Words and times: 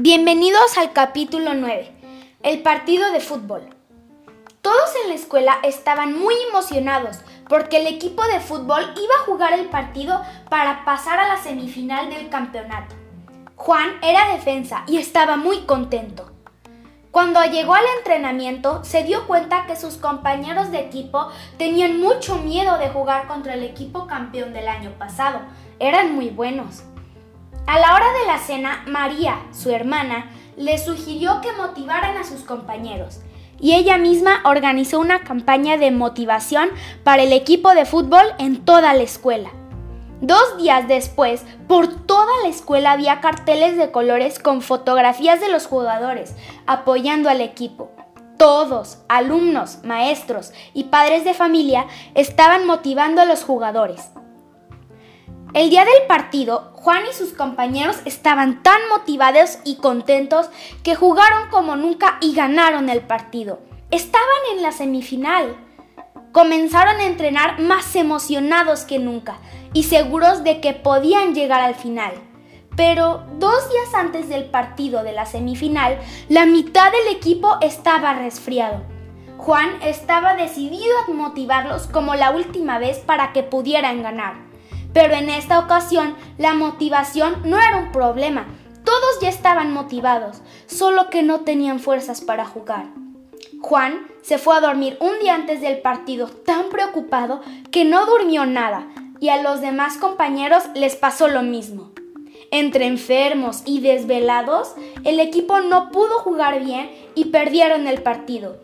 Bienvenidos 0.00 0.78
al 0.78 0.94
capítulo 0.94 1.52
9, 1.52 1.92
el 2.42 2.62
partido 2.62 3.12
de 3.12 3.20
fútbol. 3.20 3.68
Todos 4.62 4.90
en 5.02 5.10
la 5.10 5.14
escuela 5.16 5.58
estaban 5.62 6.18
muy 6.18 6.34
emocionados 6.48 7.18
porque 7.50 7.76
el 7.76 7.86
equipo 7.86 8.24
de 8.28 8.40
fútbol 8.40 8.82
iba 8.96 9.14
a 9.20 9.24
jugar 9.26 9.52
el 9.52 9.66
partido 9.68 10.24
para 10.48 10.86
pasar 10.86 11.18
a 11.18 11.28
la 11.28 11.36
semifinal 11.36 12.08
del 12.08 12.30
campeonato. 12.30 12.94
Juan 13.56 13.98
era 14.02 14.32
defensa 14.32 14.84
y 14.86 14.96
estaba 14.96 15.36
muy 15.36 15.66
contento. 15.66 16.37
Cuando 17.10 17.42
llegó 17.44 17.74
al 17.74 17.84
entrenamiento, 17.98 18.84
se 18.84 19.02
dio 19.02 19.26
cuenta 19.26 19.66
que 19.66 19.76
sus 19.76 19.96
compañeros 19.96 20.70
de 20.70 20.80
equipo 20.80 21.28
tenían 21.56 21.98
mucho 22.00 22.38
miedo 22.38 22.76
de 22.78 22.90
jugar 22.90 23.26
contra 23.26 23.54
el 23.54 23.62
equipo 23.62 24.06
campeón 24.06 24.52
del 24.52 24.68
año 24.68 24.90
pasado. 24.98 25.40
Eran 25.78 26.14
muy 26.14 26.28
buenos. 26.28 26.82
A 27.66 27.78
la 27.78 27.94
hora 27.94 28.06
de 28.20 28.26
la 28.26 28.38
cena, 28.38 28.84
María, 28.86 29.40
su 29.52 29.70
hermana, 29.70 30.30
le 30.56 30.78
sugirió 30.78 31.40
que 31.40 31.52
motivaran 31.52 32.16
a 32.16 32.24
sus 32.24 32.42
compañeros 32.42 33.20
y 33.60 33.74
ella 33.74 33.98
misma 33.98 34.40
organizó 34.44 35.00
una 35.00 35.20
campaña 35.20 35.76
de 35.76 35.90
motivación 35.90 36.68
para 37.04 37.22
el 37.22 37.32
equipo 37.32 37.74
de 37.74 37.84
fútbol 37.84 38.24
en 38.38 38.64
toda 38.64 38.94
la 38.94 39.02
escuela. 39.02 39.50
Dos 40.20 40.56
días 40.56 40.88
después, 40.88 41.44
por 41.68 41.86
toda 42.06 42.32
la 42.42 42.48
escuela 42.48 42.90
había 42.90 43.20
carteles 43.20 43.76
de 43.76 43.92
colores 43.92 44.40
con 44.40 44.62
fotografías 44.62 45.40
de 45.40 45.48
los 45.48 45.66
jugadores 45.66 46.34
apoyando 46.66 47.30
al 47.30 47.40
equipo. 47.40 47.92
Todos, 48.36 48.98
alumnos, 49.08 49.78
maestros 49.84 50.52
y 50.74 50.84
padres 50.84 51.24
de 51.24 51.34
familia, 51.34 51.86
estaban 52.14 52.66
motivando 52.66 53.20
a 53.20 53.26
los 53.26 53.44
jugadores. 53.44 54.10
El 55.54 55.70
día 55.70 55.84
del 55.84 56.06
partido, 56.08 56.72
Juan 56.74 57.04
y 57.08 57.14
sus 57.14 57.32
compañeros 57.32 57.98
estaban 58.04 58.62
tan 58.64 58.80
motivados 58.90 59.58
y 59.64 59.76
contentos 59.76 60.50
que 60.82 60.96
jugaron 60.96 61.48
como 61.48 61.76
nunca 61.76 62.18
y 62.20 62.34
ganaron 62.34 62.88
el 62.88 63.02
partido. 63.02 63.60
Estaban 63.90 64.28
en 64.52 64.62
la 64.62 64.72
semifinal. 64.72 65.67
Comenzaron 66.38 67.00
a 67.00 67.06
entrenar 67.06 67.58
más 67.58 67.96
emocionados 67.96 68.84
que 68.84 69.00
nunca 69.00 69.38
y 69.72 69.82
seguros 69.82 70.44
de 70.44 70.60
que 70.60 70.72
podían 70.72 71.34
llegar 71.34 71.60
al 71.60 71.74
final. 71.74 72.12
Pero 72.76 73.24
dos 73.40 73.68
días 73.68 73.92
antes 73.92 74.28
del 74.28 74.44
partido 74.44 75.02
de 75.02 75.10
la 75.10 75.26
semifinal, 75.26 75.98
la 76.28 76.46
mitad 76.46 76.92
del 76.92 77.16
equipo 77.16 77.56
estaba 77.60 78.14
resfriado. 78.14 78.84
Juan 79.36 79.82
estaba 79.82 80.36
decidido 80.36 80.96
a 81.08 81.10
motivarlos 81.10 81.88
como 81.88 82.14
la 82.14 82.30
última 82.30 82.78
vez 82.78 82.98
para 82.98 83.32
que 83.32 83.42
pudieran 83.42 84.04
ganar. 84.04 84.34
Pero 84.92 85.14
en 85.14 85.30
esta 85.30 85.58
ocasión 85.58 86.14
la 86.36 86.54
motivación 86.54 87.42
no 87.46 87.58
era 87.58 87.78
un 87.78 87.90
problema. 87.90 88.46
Todos 88.84 89.18
ya 89.20 89.28
estaban 89.28 89.72
motivados, 89.72 90.40
solo 90.66 91.10
que 91.10 91.24
no 91.24 91.40
tenían 91.40 91.80
fuerzas 91.80 92.20
para 92.20 92.46
jugar. 92.46 92.86
Juan 93.60 94.06
se 94.28 94.36
fue 94.36 94.54
a 94.54 94.60
dormir 94.60 94.98
un 95.00 95.18
día 95.20 95.34
antes 95.34 95.62
del 95.62 95.78
partido 95.78 96.26
tan 96.26 96.68
preocupado 96.68 97.40
que 97.70 97.86
no 97.86 98.04
durmió 98.04 98.44
nada 98.44 98.86
y 99.20 99.30
a 99.30 99.40
los 99.40 99.62
demás 99.62 99.96
compañeros 99.96 100.64
les 100.74 100.96
pasó 100.96 101.28
lo 101.28 101.40
mismo. 101.40 101.92
Entre 102.50 102.84
enfermos 102.84 103.62
y 103.64 103.80
desvelados, 103.80 104.74
el 105.04 105.18
equipo 105.18 105.62
no 105.62 105.90
pudo 105.90 106.18
jugar 106.18 106.62
bien 106.62 106.90
y 107.14 107.26
perdieron 107.26 107.86
el 107.86 108.02
partido. 108.02 108.58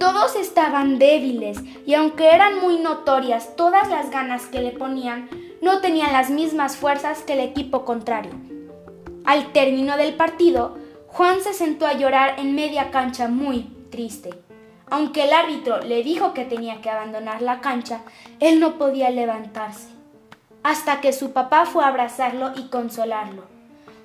Todos 0.00 0.36
estaban 0.36 0.98
débiles 0.98 1.58
y 1.84 1.92
aunque 1.92 2.30
eran 2.30 2.58
muy 2.58 2.78
notorias 2.78 3.56
todas 3.56 3.90
las 3.90 4.10
ganas 4.10 4.46
que 4.46 4.62
le 4.62 4.70
ponían, 4.70 5.28
no 5.60 5.82
tenían 5.82 6.14
las 6.14 6.30
mismas 6.30 6.78
fuerzas 6.78 7.20
que 7.24 7.34
el 7.34 7.40
equipo 7.40 7.84
contrario. 7.84 8.32
Al 9.26 9.52
término 9.52 9.98
del 9.98 10.14
partido, 10.14 10.78
Juan 11.08 11.42
se 11.42 11.52
sentó 11.52 11.86
a 11.86 11.92
llorar 11.92 12.36
en 12.38 12.54
media 12.54 12.90
cancha 12.90 13.28
muy 13.28 13.66
triste. 13.90 14.47
Aunque 14.90 15.24
el 15.24 15.32
árbitro 15.32 15.80
le 15.80 16.02
dijo 16.02 16.32
que 16.32 16.44
tenía 16.44 16.80
que 16.80 16.90
abandonar 16.90 17.42
la 17.42 17.60
cancha, 17.60 18.00
él 18.40 18.60
no 18.60 18.78
podía 18.78 19.10
levantarse. 19.10 19.88
Hasta 20.62 21.00
que 21.00 21.12
su 21.12 21.32
papá 21.32 21.66
fue 21.66 21.84
a 21.84 21.88
abrazarlo 21.88 22.52
y 22.56 22.68
consolarlo. 22.68 23.44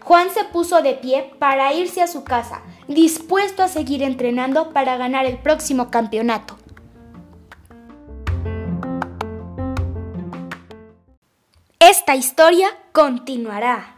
Juan 0.04 0.30
se 0.30 0.44
puso 0.44 0.82
de 0.82 0.96
pie 0.96 1.34
para 1.40 1.74
irse 1.74 2.02
a 2.02 2.08
su 2.08 2.26
casa, 2.26 2.62
dispuesto 2.88 3.64
a 3.64 3.70
seguir 3.70 4.04
entrenando 4.04 4.72
para 4.72 4.98
ganar 4.98 5.26
el 5.26 5.38
próximo 5.38 5.90
campeonato. 5.90 6.58
Esta 11.80 12.16
historia 12.16 12.68
continuará. 12.92 13.93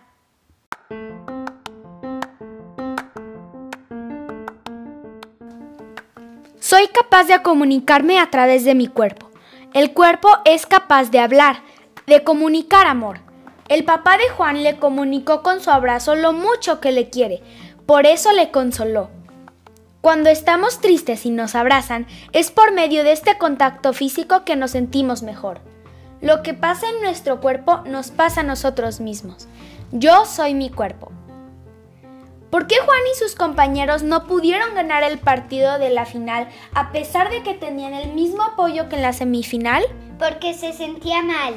Soy 6.76 6.90
capaz 6.90 7.24
de 7.24 7.42
comunicarme 7.42 8.20
a 8.20 8.30
través 8.30 8.66
de 8.66 8.76
mi 8.76 8.88
cuerpo. 8.88 9.32
El 9.74 9.94
cuerpo 9.94 10.28
es 10.44 10.66
capaz 10.66 11.10
de 11.10 11.20
hablar, 11.20 11.62
de 12.06 12.26
comunicar 12.26 12.86
amor. 12.86 13.22
El 13.70 13.86
papá 13.86 14.18
de 14.18 14.28
Juan 14.28 14.62
le 14.62 14.76
comunicó 14.76 15.42
con 15.42 15.62
su 15.62 15.72
abrazo 15.72 16.16
lo 16.16 16.34
mucho 16.34 16.82
que 16.82 16.92
le 16.92 17.10
quiere, 17.10 17.42
por 17.86 18.06
eso 18.06 18.34
le 18.34 18.52
consoló. 18.52 19.10
Cuando 20.02 20.30
estamos 20.30 20.82
tristes 20.82 21.26
y 21.26 21.30
nos 21.30 21.56
abrazan, 21.56 22.08
es 22.34 22.52
por 22.52 22.74
medio 22.74 23.06
de 23.06 23.14
este 23.14 23.38
contacto 23.38 23.94
físico 23.94 24.44
que 24.44 24.58
nos 24.58 24.72
sentimos 24.72 25.24
mejor. 25.24 25.62
Lo 26.20 26.44
que 26.44 26.54
pasa 26.54 26.90
en 26.90 27.02
nuestro 27.02 27.40
cuerpo 27.40 27.84
nos 27.86 28.12
pasa 28.12 28.42
a 28.42 28.44
nosotros 28.44 29.00
mismos. 29.00 29.48
Yo 29.94 30.26
soy 30.26 30.54
mi 30.54 30.70
cuerpo. 30.70 31.10
¿Por 32.50 32.68
qué 32.68 32.76
Juan 32.86 33.00
y 33.12 33.18
sus 33.18 33.36
compañeros 33.36 34.04
no 34.04 34.28
pudieron 34.28 34.76
ganar 34.76 35.04
el 35.04 35.18
partido 35.18 35.78
de 35.78 35.90
la 35.90 36.06
final 36.06 36.48
a 36.74 36.92
pesar 36.92 37.30
de 37.30 37.44
que 37.44 37.54
tenían 37.54 37.94
el 37.94 38.14
mismo 38.14 38.44
apoyo 38.44 38.88
que 38.88 38.96
en 38.96 39.02
la 39.02 39.14
semifinal? 39.14 39.84
Porque 40.20 40.54
se 40.54 40.74
sentía 40.74 41.22
mal. 41.22 41.54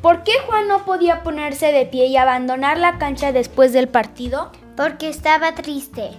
¿Por 0.00 0.22
qué 0.22 0.32
Juan 0.46 0.68
no 0.68 0.84
podía 0.84 1.22
ponerse 1.22 1.72
de 1.72 1.84
pie 1.84 2.06
y 2.06 2.16
abandonar 2.16 2.78
la 2.78 2.98
cancha 2.98 3.32
después 3.32 3.72
del 3.72 3.88
partido? 3.88 4.52
Porque 4.76 5.08
estaba 5.08 5.54
triste. 5.54 6.10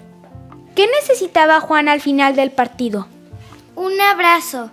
¿Qué 0.75 0.87
necesitaba 0.87 1.61
Juan 1.61 1.87
al 1.87 2.01
final 2.01 2.35
del 2.35 2.51
partido? 2.51 3.07
Un 3.75 3.99
abrazo. 4.01 4.71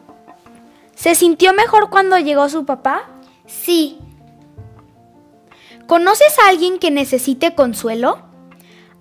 ¿Se 0.94 1.14
sintió 1.14 1.52
mejor 1.54 1.90
cuando 1.90 2.18
llegó 2.18 2.48
su 2.48 2.64
papá? 2.64 3.08
Sí. 3.46 3.98
¿Conoces 5.86 6.38
a 6.38 6.48
alguien 6.48 6.78
que 6.78 6.90
necesite 6.90 7.54
consuelo? 7.54 8.33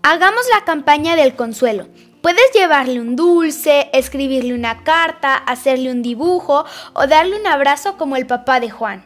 Hagamos 0.05 0.43
la 0.53 0.65
campaña 0.65 1.15
del 1.15 1.33
consuelo. 1.33 1.87
Puedes 2.21 2.51
llevarle 2.53 2.99
un 2.99 3.15
dulce, 3.15 3.89
escribirle 3.93 4.53
una 4.53 4.83
carta, 4.83 5.33
hacerle 5.33 5.91
un 5.91 6.01
dibujo 6.01 6.65
o 6.91 7.07
darle 7.07 7.39
un 7.39 7.47
abrazo 7.47 7.95
como 7.95 8.17
el 8.17 8.27
papá 8.27 8.59
de 8.59 8.69
Juan. 8.69 9.05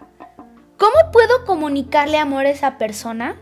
¿Cómo 0.79 0.95
puedo 1.13 1.45
comunicarle 1.45 2.17
amor 2.17 2.47
a 2.47 2.49
esa 2.49 2.79
persona? 2.79 3.39